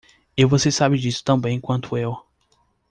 [0.35, 2.17] E você sabe disso tão bem quanto eu.